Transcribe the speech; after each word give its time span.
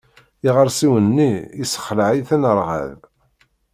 Iɣersiwen-nni 0.47 1.31
yessexleε-iten 1.59 2.47
rrεeḍ. 2.59 2.99